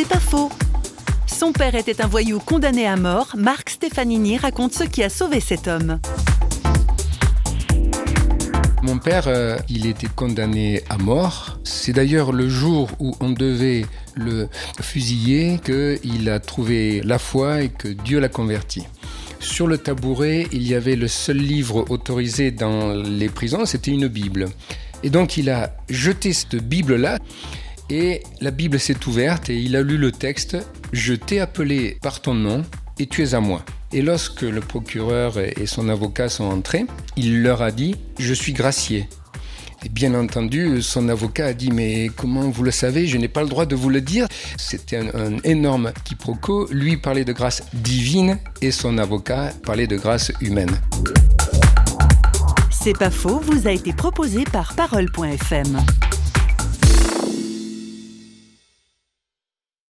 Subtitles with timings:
[0.00, 0.48] C'est pas faux.
[1.26, 3.34] Son père était un voyou condamné à mort.
[3.36, 5.98] Marc Stefanini raconte ce qui a sauvé cet homme.
[8.84, 11.58] Mon père, euh, il était condamné à mort.
[11.64, 14.48] C'est d'ailleurs le jour où on devait le
[14.80, 18.84] fusiller qu'il a trouvé la foi et que Dieu l'a converti.
[19.40, 24.06] Sur le tabouret, il y avait le seul livre autorisé dans les prisons, c'était une
[24.06, 24.46] Bible.
[25.02, 27.18] Et donc il a jeté cette Bible-là
[27.90, 30.56] et la Bible s'est ouverte et il a lu le texte
[30.92, 32.64] Je t'ai appelé par ton nom
[32.98, 33.64] et tu es à moi.
[33.92, 36.84] Et lorsque le procureur et son avocat sont entrés,
[37.16, 39.08] il leur a dit Je suis gracié.
[39.84, 43.06] Et bien entendu, son avocat a dit Mais comment vous le savez?
[43.06, 44.26] Je n'ai pas le droit de vous le dire.
[44.56, 46.68] C'était un, énorme quiproquo.
[46.70, 50.80] Lui parlait de grâce divine et son avocat parlait de grâce humaine.
[52.70, 55.78] C'est pas faux, vous a été proposé par Parole.fm.